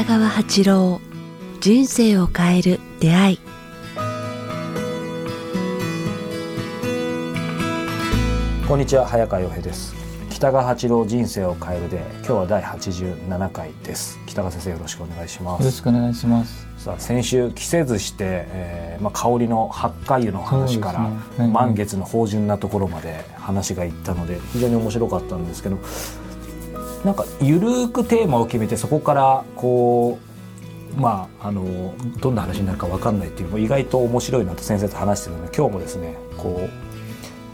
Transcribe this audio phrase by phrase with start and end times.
[0.00, 0.98] 北川八郎
[1.60, 3.40] 人生を変える出会い。
[8.66, 9.94] こんにちは早川洋平です。
[10.30, 14.18] 北川八郎人生を変えるで今日は第87回です。
[14.24, 15.60] 北川先生よろしくお願いします。
[15.60, 16.66] よろしくお願いします。
[16.78, 21.16] さあ先週季節して、えーまあ、香りの八花湯の話から、ね。
[21.36, 25.78] はい、満月の芳醇なところまで話がいったので非常に面白かったんですけど
[27.04, 30.18] なんかゆるくテーマを決めてそこからこ
[30.96, 36.70] うまああのどんな話になるか分かんないっていうのも意外と面白いなと先生と話してるので今日もですねこう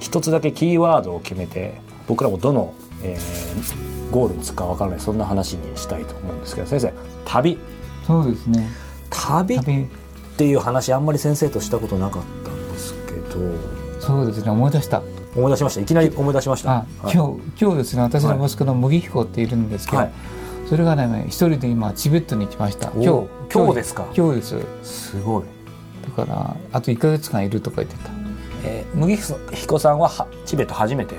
[0.01, 6.93] 一つだけキーワードを決めて僕らもどの、えー、ゴールにつくか分からないそんな話にしたいと思うんですけど先生
[7.25, 7.59] 旅。
[8.07, 8.69] そうですね。
[9.11, 9.57] 旅。
[9.57, 9.61] っ
[10.37, 13.77] ていう話あんまり先生としたことなかったんですけど。
[14.01, 15.03] そうですね思い出した
[15.37, 15.81] 思い出しました。
[15.83, 20.13] いきなり思い出しました、はい、今日今日ですね私の息子の麦彦っているんですけど、はい、
[20.69, 22.91] それがね一人で今チベットに来ました。
[22.93, 24.07] 今日今日ですか？
[24.17, 24.57] 今日です。
[24.83, 25.45] すごい。
[26.05, 28.11] だからあと1か月間いるとか言ってた、
[28.65, 31.15] えー、麦彦さんははチベット初めて？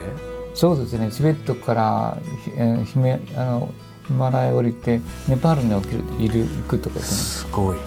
[0.54, 2.18] そうですねチベットから、
[2.56, 3.70] えー、ヒメあの
[4.08, 7.78] ヒマラヤ降りてネパールに起きるいる行くとか言ってすごい。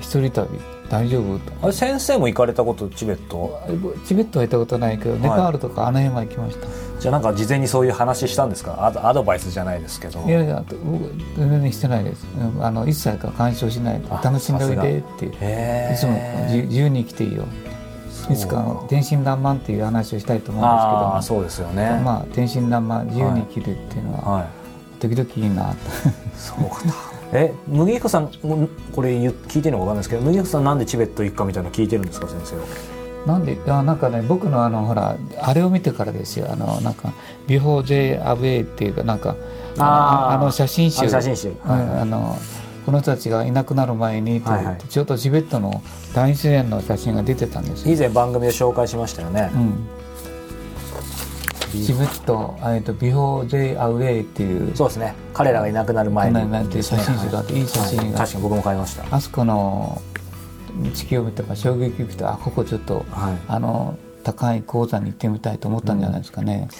[0.00, 0.48] 一人旅
[0.90, 1.40] 大丈夫？
[1.62, 3.60] あれ先生も行かれたことチベット？
[4.06, 6.66] チベットは行ったことないけど、はい、ネパールとかあの辺は行きました。
[7.00, 8.92] じゃあなんか事前にそういう話したんですか？
[9.02, 10.20] アドバイスじゃないですけど。
[10.26, 12.26] いやいや僕全然してないです。
[12.60, 15.30] あの一切か干渉しない楽しんでおいでってい
[15.96, 16.12] つも
[16.50, 17.44] 自由に生きていいよ。
[18.30, 22.00] いつか天真爛漫っていう話をしたいと思うんですけどあそうですよね。
[22.02, 24.46] まあ天真爛漫自由に生きるっていうのは、はい、
[25.00, 25.74] 時々いいな。
[26.36, 28.28] そうかえ麦彦さん
[28.94, 32.62] これ聞いてるのか分かんないですけど麦彦さんなんでチベット行くかみたいなの聞いてるんですか先生は？
[33.26, 36.46] なんでいやなんかね僕のあのほらあれを見てからですよ。
[36.50, 39.34] あのなんか「Before They Pass Away」っていうかなんか
[39.78, 41.08] あの写真集。
[41.08, 42.36] 写真集、はいはい、あの
[42.84, 45.82] この人たちがいなくなる前にはいはい、ちょうどチベットの
[46.14, 49.74] 大自然の写真が出てたんです以前番組で紹介しましたよね、うん
[51.82, 55.14] チベット、えっと、 Before They Pass Away っていうそうですね。
[55.32, 59.04] 彼らがいなくなる前に、ね、っていう写真集があって、い、い写真が、確かに僕も買いました。
[59.14, 60.00] あそこの
[60.92, 66.78] 地球を見て衝撃を受けてあここちょっと、はい、あの高い高山に行ってみたいと思ったんじゃないですかね、うん、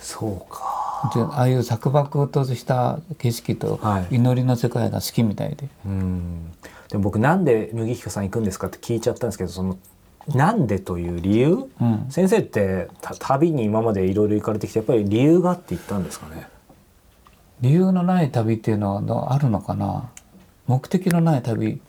[0.00, 1.10] そうか。
[1.14, 3.78] でああいう索漠とした景色と
[4.10, 6.52] 祈りの世界が好きみたいで、はい、うん。
[6.88, 9.76] でも僕なんで麦彦さん行くんですかって聞いちゃったんですけどその
[10.28, 16.46] なんでという理由、うん、先生って旅に今までいろいろ行かれてきてやっぱり理由があって言ったんですかね？
[17.60, 20.10] 理由のない旅っていうのはあるのかな？
[20.66, 21.80] 目的のない旅？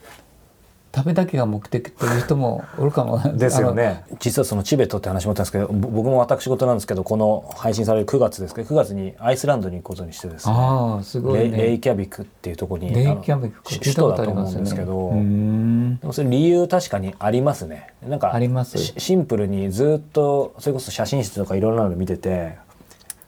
[0.96, 3.20] 食べだけが目的という人もおるかも。
[3.38, 4.06] ですよね。
[4.20, 10.56] 実はそのチベットって話もあったんですけど僕も私事なんですけどこの配信される9月ですけど9月にアイスランドに行くことにしてですね。
[10.56, 17.94] あすごい、ね、レイキャビクっていうところにレイキャビク首都だと思うんですけど、ね、でもそれ理由確かにありますね。
[18.08, 18.78] なんかあります。
[18.78, 22.58] シンプルにずっとそれこそ写真室とかいろいろなの見てて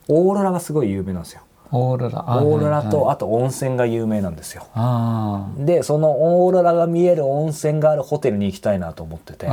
[0.07, 1.41] オーロラがすごい有名なんですよ
[1.71, 2.25] オーロラ。
[2.41, 4.67] オーロラと、あと温泉が有名なんですよ。
[5.57, 9.47] でそのオーロラが見える温泉があるホテルに行きたいなと思ってて。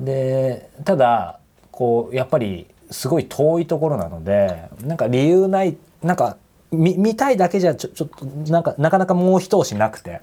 [0.00, 1.38] でただ
[1.70, 6.36] こうやっぱりすごい遠いところなのでなんか理由ないなんか
[6.70, 10.20] 見見たいだけじゃちょちょっとなんかなかなかもう一押しなくて。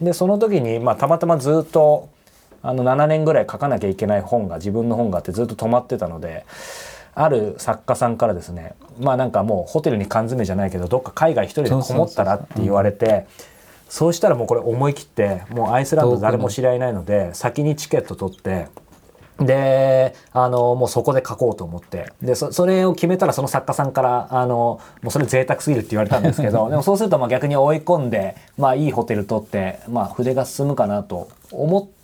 [0.00, 2.08] でその時に、まあ、たまたまずっと
[2.62, 6.44] あの7年ぐらい書かなきゃいけない本が自分の本があってずっと止まってたので
[7.14, 13.26] ある作家さんからですねまあなんかもうホテルに缶詰じゃないけどどっか海外一人でこもったらって言われて
[13.88, 18.68] そうしたらもうこれ思い切ってもうアイスランド誰も知り合いないので先にチケット取って
[19.40, 31.99] であのもうそこで書こうと思ってでそれを決めたらその作家さんからあのもうそれ贅沢すぎるって言われたんですけど でもそうするとまあ逆に追い込んで、まあ、いいホテル取って、まあ、筆が進むかなと思って。、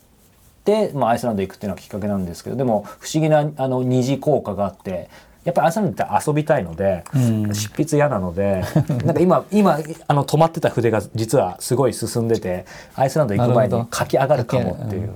[0.95, 5.09] まあ、アイスランド行くっていうのがきっかけなんですけどでも不思議なあの二次効果があって
[5.47, 8.65] やっぱりアイスランドって遊びたいので、うん、執筆嫌なので
[9.05, 9.79] なんか今今
[10.09, 12.67] あの止まってた筆が実はすごい進んでて
[12.97, 15.11] アイスランド行く前に書き上がるかもっていう、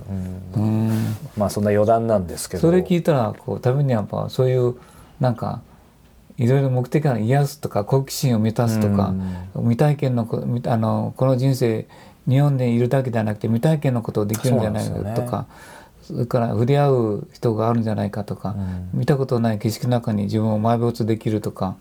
[0.55, 2.61] うん、まあそんな余談なんですけど。
[2.61, 4.75] それ聞いたらこうためにやっぱそういう
[5.19, 5.59] なんか
[6.37, 9.13] いろいろ目的が癒すとか好奇心を満たすとか、
[9.55, 10.27] 未体験の
[10.65, 11.85] あのこの人生
[12.27, 15.47] 日本でいるだけではなくて未体験のことをできるんじゃないかとか
[16.03, 18.55] それから触れ合う人があるんじゃないかとか、
[18.93, 21.75] うん、見たことない景色の中に自分を埋没できるとか。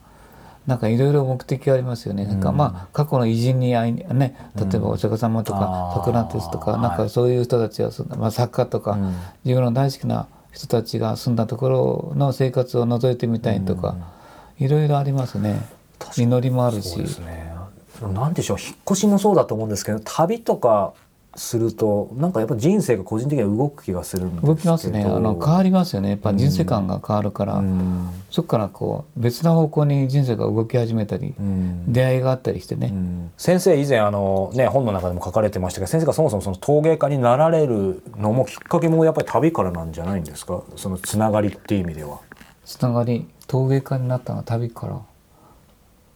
[0.66, 2.25] なんかいろいろ目的がありますよね。
[2.25, 8.98] うん、なんかまあ過去の偉人に会いね、例えばお釈迦様とか、ソクラテスとか、なんかそういう人たちは、まあ、作家とか、
[9.42, 13.96] 自分の大好きな人たちが住んだところの生活を覗いてみたいとか、
[14.58, 15.60] いろいろありますね。
[16.16, 16.98] 祈りもあるし。
[16.98, 17.04] な
[18.06, 20.94] んでしょう引っ越しもそうだと思うんですけど旅とか
[21.37, 25.05] するとなんかやっぱ人生が個人的には動く気がするんです動きますね。
[25.05, 26.11] あの変わりますよね。
[26.11, 40.64] やっぱ人生観が変わるから、うん、そこからこう別な方向に人生が動き始めたり、うん、出会いがあったりしてね、うん、先生以前あの、ね、本の中でも書かれてましたけど先生がそもそもその陶芸家になられるのもきっかけもやっぱり旅からなんじゃないんですか？
[40.75, 42.19] そのつながりっていう意味では。
[42.64, 45.00] つながり陶芸家になったのは旅から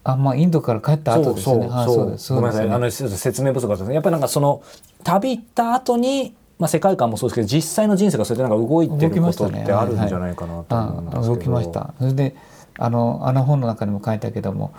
[0.05, 1.69] あまあインドから帰った後ですね。
[1.87, 4.62] そうそうごめんなさい、あの説明不足だったやっぱりなんかその
[5.03, 11.35] 旅行った後にまあ世界観もそうですけど実際の人生がそうやってなんか動いてることってあるんじゃないかなと思うんですけど。
[11.35, 11.95] 動きました。
[11.99, 12.37] それで
[12.79, 14.75] あのあの本の中にも書いたけども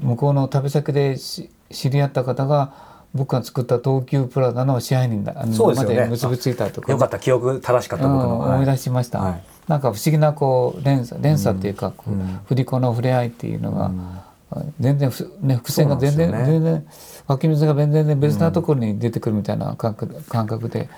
[0.00, 1.50] 向こうの旅先で知
[1.90, 2.72] り合った方が
[3.14, 7.18] 僕が作った東急プラザの支配人だそうですよ、ね、まで結びついたとか、よかった。
[7.18, 14.10] 記憶正しかったことも、思い出しました、はい、なんか不思議なこう連鎖連鎖っていうか、うん、振り子の触れ合いっていうのが、うん
[14.80, 16.86] 全然ね、伏線が全然、ね、全然
[17.26, 20.88] 湧き水が全然別なところに出てくるみたいな感覚,、感覚で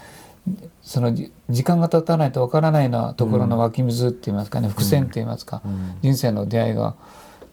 [0.83, 5.63] その時間が経たないとわからないようなところの湧き水って言いますかね、伏線って言いますか、
[6.03, 6.95] 人生の出会いが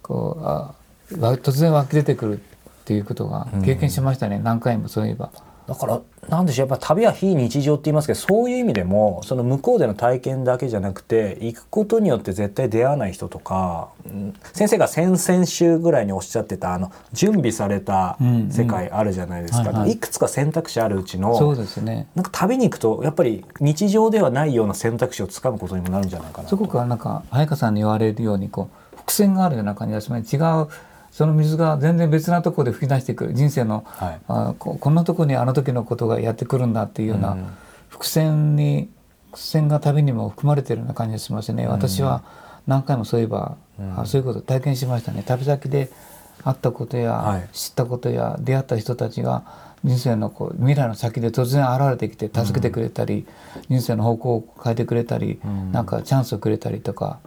[0.01, 0.73] こうあ
[1.11, 5.29] 突然湧き出てくるっていうことが経験しましたね、何回もそういえば。
[5.67, 18.17] だからなんでしょうやっぱ旅は非日常って言いますけどそういう意味でもその向こうでの体験だけじゃなくて行くことによって絶対出会わない人とか、うん、先生が先々週ぐらいにおっしゃってたあの準備された
[18.49, 30.67] 世界あるじゃないですか、いくつか選択肢あるうちのそうです、ね、なんか旅に行くとやっぱり日常ではないような選択肢をつかむことにもなるんじゃないかなすごくなんか早川さんに言われるようにこう伏線があるような感じがします違う
[31.11, 33.33] その水が全然別なところで吹き出してくる。
[33.33, 37.37] 人生の、はい、あここんなとこにあの時のことがやってくるんだっていうような、
[37.89, 38.89] 伏線に
[39.31, 42.23] 伏線が旅にも含まれているような感じがしますね、私は
[42.65, 43.57] 何回もそういえば、
[43.97, 45.23] あそういうこと体験しましたね。
[45.25, 45.91] 旅先で
[46.43, 49.43] 会ったことや、はい、知ったことや出会った人たちが
[49.83, 53.25] 人生のこう未来の先で突然現れてきて助けてくれたり、
[53.69, 57.19] うん、人生の方向を変えてくれたり、うん、なんかチャンスをくれたりとか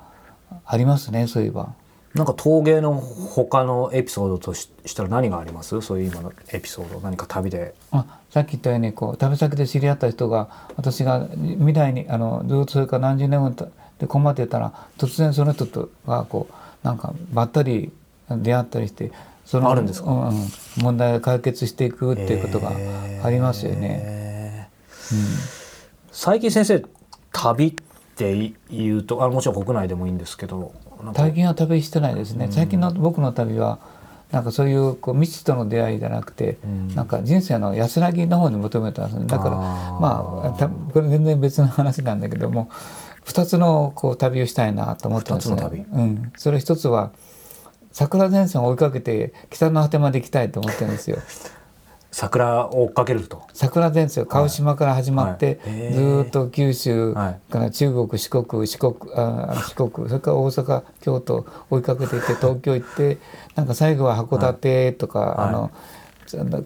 [0.65, 1.75] ありますねそういえば。
[2.15, 5.81] なんか陶芸の他のエピソードとしたら何があります？
[5.81, 7.75] そういう今のエピソード何か旅で。
[7.91, 13.51] あさっき言ったようにこう旅先で知り合った人が私が未来にあのずっとそれから何十年後
[13.99, 17.91] で困ってたら突然その人とがこうなんかばったり
[18.29, 19.11] 出会ったりして
[19.45, 22.73] そのあるんですか、うん、問題が解決していくっていうことが
[23.23, 24.71] ありますよね。
[25.13, 25.19] うん、
[26.13, 26.85] 最近先生
[27.33, 27.75] 旅っ
[28.17, 30.73] ていうとあもちろん国内でもいいんですけど
[31.15, 33.79] 最近は旅してないですね、最近の僕の旅は
[34.35, 39.27] なんかそういうこう未知との出会いじゃなくて、うん、なんか人生の安らぎの方に求めてますね。
[39.27, 42.69] だからまあこれ全然別の話なんだけども
[43.27, 45.87] 2つのこう旅をしたいなと思ってますね。
[45.93, 47.13] うん、それ一つは
[47.93, 51.19] 桜前線を追いかけて北の果てまで行きたいと思ってるんですよ。
[52.15, 53.43] 桜を追っかけると。
[53.53, 55.81] 桜前線鹿児島から始まって、はい。
[55.83, 63.19] はい、ずっと九州から中国四国四国あ四国それから大阪京都追いかけていって 東京行って
[63.57, 65.71] なんか最後は函館とか、はい、あの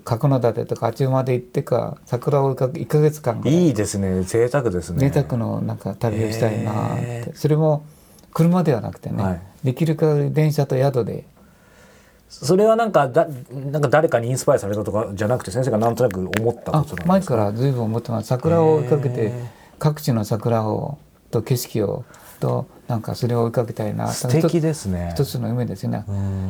[0.05, 3.71] 角館とかあっちまで行ってか桜を追いかけ1か月間い。
[3.71, 4.25] いですね。
[4.25, 5.09] 贅沢ですね。
[5.09, 7.33] 贅沢のなんか旅をしたいなって。
[7.35, 7.87] それも
[8.35, 11.25] 車ではなくてね、できる限り電車と宿で
[12.29, 16.97] それはなんかだなんか誰かにインスパイアされたとかじゃなくて先生がなんとなく思ったこと。
[16.97, 17.09] なん。
[17.09, 19.33] 前から随分思ってます桜を追いかけて
[19.79, 20.99] 各地の桜を
[21.31, 22.05] と景色を
[22.41, 25.11] となんかそれを追いかけたいな素敵ですね。
[25.15, 26.05] 一つの夢ですね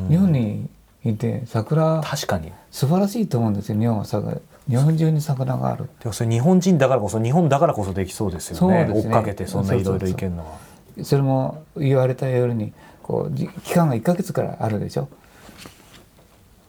[0.09, 0.69] 日本に
[1.03, 2.51] いて桜確かに。
[2.71, 4.37] 素晴らしいと思うんですよ日本は桜
[4.69, 10.57] 日本中に桜があるでもそれ日本人だからこそ日本だからこそできそうですよね、ね、追っかけてそんないろいろいけるのは。
[11.03, 15.09] それも言われたようにこう期間が1か月からあるでしょ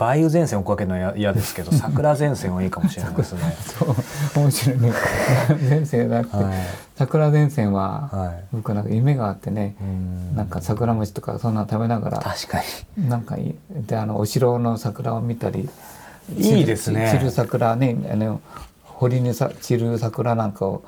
[0.00, 3.40] 梅雨前線をかけるのは嫌ですけど 桜前線はいいかもしれないですね。
[3.58, 3.94] そう
[4.42, 4.92] 面白いね。
[5.68, 6.44] 前線だって、はい、
[6.96, 9.76] 桜前線は、はい、僕なんか夢があってね。
[10.34, 12.62] なんか桜餅とかそんなの食べながら確か
[12.96, 13.08] に。
[13.08, 13.36] なんか
[13.70, 15.68] であのお城の桜を見たり
[16.36, 17.10] いいですね。
[17.12, 18.40] 散る桜ねあの
[18.84, 20.82] 堀にさ散る桜なんかを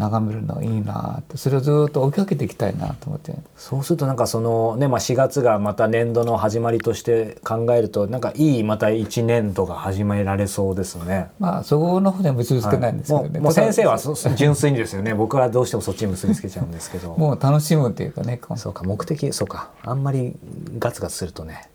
[0.00, 3.34] 眺めるのいいなってそれをずっと追いかけていきたいなと思って。
[3.56, 11.30] そうするとなんかそのね、まあ、4月がまた年度の始まりとして考えるとなんかいいまた1年度が始められそうですね。
[11.38, 13.98] まあそこの方には結びつけないんですけどね、はい、もうもう先生は
[14.36, 15.14] 純粋にですよね。
[15.14, 17.14] 僕はどうしてもそっちに結びつけちゃうんですけど。
[17.18, 19.68] もう楽しむっていうかねそうか目的そうか。
[19.84, 20.34] あんまり
[20.78, 21.68] ガツガツするとね。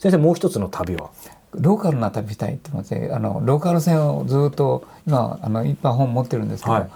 [0.00, 1.10] 先生もう一つの旅は？
[1.54, 6.90] ローカルな旅したいって思ってあのローカル線をずっと今あのいっぱい本持ってるんですけど、はい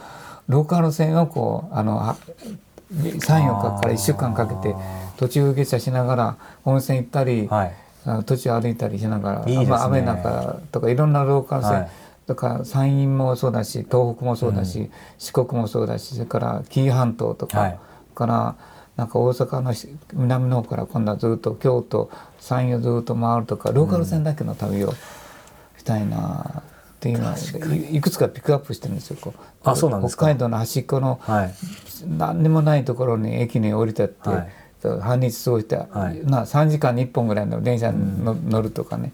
[0.48, 2.16] ローカル線をこうあの
[2.92, 4.74] 34日から1週間かけて
[5.16, 7.74] 途中下車しながら温泉行ったり、はい、
[8.24, 10.96] 土地を歩いたりしながらね、まあ、雨なんかとかい。
[10.96, 11.90] ろんなローカル線、はい
[12.26, 17.78] だから山陰もそうだし東北もそうだし、うん、四国もそうだしそれから紀伊半島とか、はい、
[18.14, 18.56] から
[18.96, 19.72] なんか大阪の
[20.12, 22.10] 南の方から今度はずっと京都
[22.40, 24.92] 山陰をずっと回るとかローカル線だけの旅を
[25.78, 26.62] したいな
[26.96, 27.36] っていうのは
[27.92, 29.34] いくつかピックアップしてるんですよ。
[29.62, 31.20] あそうなんです北海道の端っこの
[32.06, 39.12] 何にもないところに駅に降りてって、はい、半日過ごして、はい、まあ3時間に1本ぐらいの電車に乗るとかね。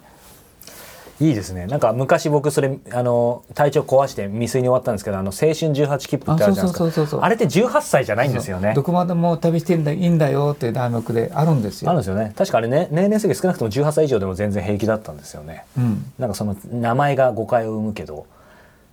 [1.22, 1.66] いいですね。
[1.66, 7.24] なんか昔僕それあの体調壊して未遂に終わったんですけどあの青春18切符ってあるじゃないですか。
[7.24, 8.72] あれって18歳じゃないんですよね。
[8.74, 11.90] どこまでも旅してんだいいんだよっていう題目であるんですよ。
[11.90, 12.32] あるんですよね。
[12.36, 18.26] 確かあれね年齢制限少なくとも18歳以上でも全然平気だったんですよね、うん、なんかその名前が誤解を生むけど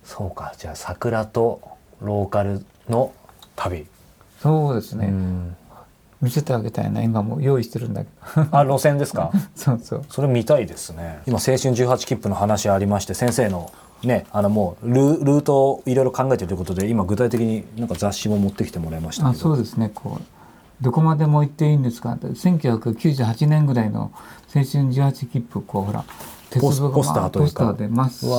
[0.04, 0.54] そうか。
[0.56, 1.60] じゃあ桜と
[2.00, 3.12] ローカルの
[3.56, 3.86] 旅。
[4.40, 5.56] そうですね、うん
[6.20, 8.46] 見せてあげたいな今も用意してるんだけど。
[8.56, 9.30] あ路線ですか？
[9.56, 10.04] そうそう。
[10.08, 11.20] それ見たいですね。
[11.26, 13.70] 今青春18切符の話ありまして先生の
[14.04, 19.90] ねあのもうルルートをいろいろ考えてるということで今具体的になんか雑誌も持ってきてもらいましたあそうですね。
[19.94, 20.22] こう
[20.82, 24.10] どこまでも行っていいんですか1998年ぐらいの
[24.54, 26.04] 青春18切符こうほら
[26.50, 27.72] 鉄道がポスターというか。
[27.74, 28.32] でまっすぐ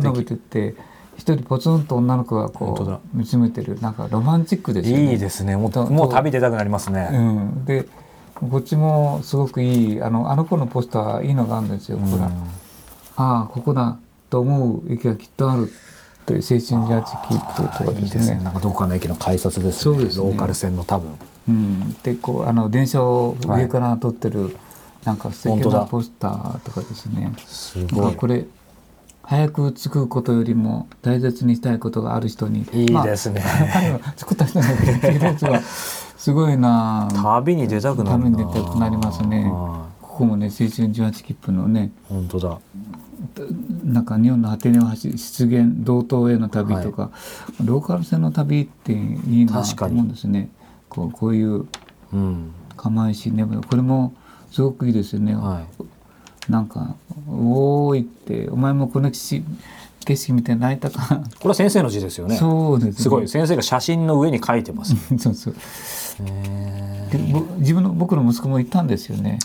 [0.00, 0.74] 伸びてって
[1.16, 5.12] 一人ポツンと女の子がこう見つめてるなんかロマンチックですね。
[5.12, 5.56] いいですね。
[5.56, 7.86] もうもう旅出たくなりますね、うん、で
[8.34, 12.30] こっちもすごくいいあのあの子のポスターいいのがあるんですよ、ほら
[13.16, 15.72] ああここだと思う駅がきっとある
[16.26, 21.16] という青春ジャージ切符とかですね、ね、なんかどこかの駅の改札です、ね、そうです、ね、ローカル線の多分。
[21.48, 24.52] うん、でこうあの電車を上から撮ってる、はい、
[25.04, 27.32] なんか素敵なポスターとかですね。
[27.46, 28.16] すごい。
[28.16, 28.44] これ
[29.26, 33.42] 早く着くことよりも大切にしたいことがある人にいいですね、
[34.00, 34.64] まあ、作った人の
[35.20, 35.60] 列は
[36.16, 37.08] すごいな。
[37.12, 39.50] 旅に出たくなる旅に出たくなりますね。
[40.00, 42.58] ここもね青春18切符のね本当だ。
[43.84, 47.10] なんか日本の果てに走る出現道東への旅とか、は
[47.60, 50.50] い、ローカル線の旅っていいなと思うんですね。
[50.88, 51.66] こうこういう
[52.76, 54.14] 釜石ねこれも
[54.52, 55.84] すごくいいですよね、はい
[56.48, 56.94] なんか
[57.28, 59.36] 「おーい」って「お前もこの景
[60.16, 62.36] 色見て泣いたか」これは先生の字ですよね。
[62.36, 63.28] そうです、ね、すごい。
[63.28, 65.54] 先生が写真の上に書いてます、そうそう。
[67.10, 67.18] で
[67.58, 69.38] 自分の僕の息子も行ったんですよね。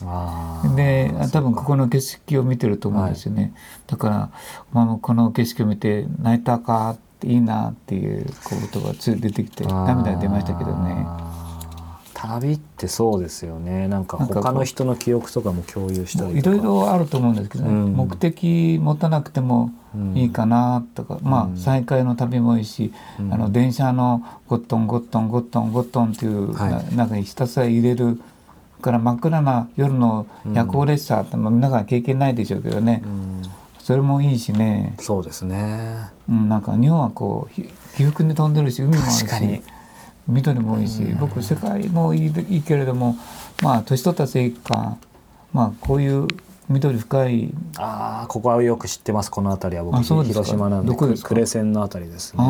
[0.75, 3.51] で多分ここの景色を見てると思うんですよね、はい、
[3.87, 4.29] だから
[4.73, 11.05] 「お前もこの景色を見て泣いたか?」っていいなっていうことが出てきて涙出ましたけどね。
[12.21, 13.87] 旅ってそうですよね。
[13.87, 17.71] なんか他の人の記憶とかも共有したりいろいろあると思うんですけど、ね。
[17.71, 19.71] うん、目的持たなくても
[20.13, 28.21] いいかなとか、うん、まあ再会の旅もいいし、うん、あの電車のゴットンゴットンゴットンゴットンっていう、はい、中にひたすら入れる。
[28.81, 33.03] から真っ暗な夜の夜行列車って、皆さん経験ないでしょうけどね、
[33.79, 34.95] それもいいしね。
[34.99, 37.61] そうですね、うん、なんか日本はこう
[37.95, 39.23] 起伏に飛んでるし海もあるし
[40.27, 43.17] 緑もいいし、僕世界もいいいいけれども
[43.61, 44.97] まあ年取ったせいか
[45.53, 46.27] まあこういう
[46.69, 47.53] 緑深い。
[47.77, 50.03] ああここはよく知ってますこの辺りは僕。
[50.03, 52.43] 広島なんで呉線の辺りですね。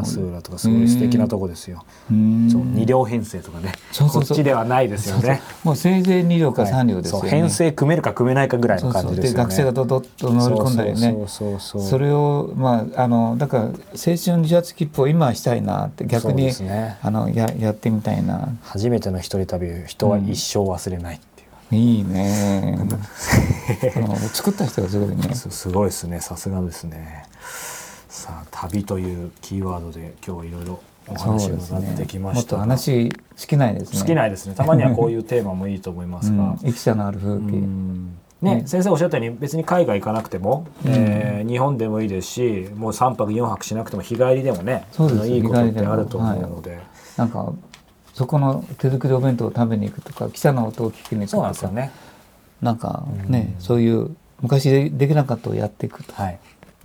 [0.00, 1.84] 安浦とかすごい素敵なとこですよ。
[2.08, 3.72] そう2両編成とかね
[4.12, 5.40] こっちではないですよね。
[5.62, 9.38] もうせいぜい2両か3両ですよね、編成組めるか組めないかぐらいの感じですよね。
[9.38, 11.16] 学生がどどっと乗り込んだりね。
[11.28, 13.72] それをまああのだから青
[14.16, 18.48] 春自発切符を今したいなって逆に、ね、あのややってみたいな。
[18.62, 21.20] 初めての一人旅人は一生忘れない、
[21.70, 22.78] いいね。
[24.32, 25.34] 作った人がすごいね。
[25.34, 26.20] すごいですね。
[26.20, 27.24] さすがですね。
[28.08, 33.98] さあ旅というキーワードで今日いろいろお話がってきました、ね、もっと話尽きないですね。
[33.98, 34.54] 尽きないですね。
[34.54, 37.62] たまにはこういう テーマもいいと思いますが、うん、のある風景。
[38.40, 46.80] ね、先生おっしゃったように別に海外行かなくても、うん、えー、日本でもいいですしもう3泊4泊しなくても日帰りでもねそうですいいことってあると思うので、はい、
[47.16, 47.52] なんか
[48.18, 51.92] そこの手作りお弁当を食べに行くとか記者の音を聞きに行くとかそうなん,、ね、
[52.60, 54.10] なんかね、うん、そういう
[54.42, 56.12] 昔でできなかったをやっていくと。
[56.14, 56.38] はい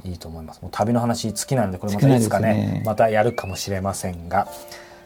[0.06, 0.62] いいと思います。
[0.62, 4.50] もう旅の話好きなんでこれまたいつかね、ね、またやるかもしれませんが。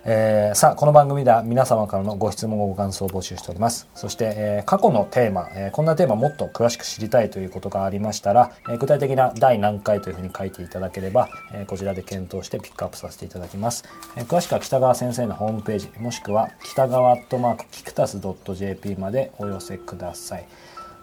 [0.09, 3.89] えー、さあこの番組では皆様からのご質問ご感想を募集しております。
[3.93, 13.83] そして、えー、過去のテーマ、えー、こんなテーマもっと詳しく知りたいということがありましたら、えー、具体的な第何回というふうに書いていただければ、えー、こちらで検討してピックアップさせていただきます、
[14.15, 20.47] えー、詳しくは北川先生のホームページもしくは北川アットマークキクタス .jp までお寄せください。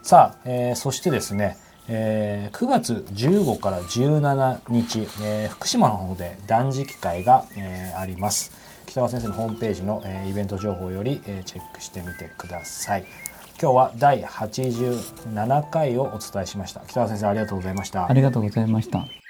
[0.02, 8.73] さあ、えー、そしてですねえー、9月15から17日、えー、福島の方で断食会が、えー、あります。
[8.86, 13.04] 北川先生のホームページの、えー、イベント情報より、えー、チェックしてみてください。
[13.60, 16.80] 今日は第87回をお伝えしました。
[16.80, 18.08] 北川先生ありがとうございました。
[18.08, 19.23] ありがとうございました。